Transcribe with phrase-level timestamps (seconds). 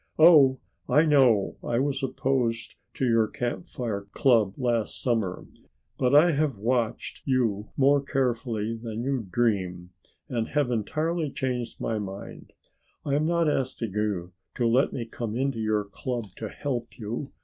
[0.17, 0.57] Oh,
[0.89, 5.45] I know I was opposed to your Camp Fire club last summer,
[5.99, 9.91] but I have watched you more carefully than you dream
[10.27, 12.51] and have entirely changed my mind.
[13.05, 17.31] I am not asking you to let me come into your club to help you.